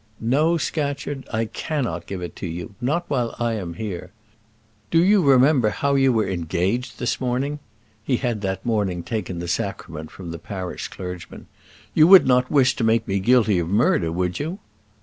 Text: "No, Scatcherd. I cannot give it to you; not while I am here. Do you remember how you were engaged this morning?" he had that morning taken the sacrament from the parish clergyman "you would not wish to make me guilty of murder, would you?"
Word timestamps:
"No, 0.19 0.57
Scatcherd. 0.57 1.27
I 1.31 1.45
cannot 1.45 2.07
give 2.07 2.23
it 2.23 2.35
to 2.37 2.47
you; 2.47 2.73
not 2.81 3.07
while 3.07 3.35
I 3.37 3.53
am 3.53 3.75
here. 3.75 4.09
Do 4.89 4.97
you 4.97 5.21
remember 5.21 5.69
how 5.69 5.93
you 5.93 6.11
were 6.11 6.27
engaged 6.27 6.97
this 6.97 7.21
morning?" 7.21 7.59
he 8.03 8.17
had 8.17 8.41
that 8.41 8.65
morning 8.65 9.03
taken 9.03 9.37
the 9.37 9.47
sacrament 9.47 10.09
from 10.09 10.31
the 10.31 10.39
parish 10.39 10.87
clergyman 10.87 11.45
"you 11.93 12.07
would 12.07 12.25
not 12.25 12.49
wish 12.49 12.75
to 12.77 12.83
make 12.83 13.07
me 13.07 13.19
guilty 13.19 13.59
of 13.59 13.69
murder, 13.69 14.11
would 14.11 14.39
you?" 14.39 14.57